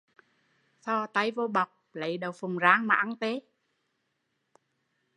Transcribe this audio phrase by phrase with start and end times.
[0.83, 3.13] Thò tay vô bọc lấy đậu phọng rang ăn